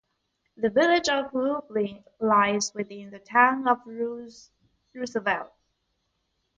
[0.57, 5.53] The village of Lublin lies within the town of Roosevelt.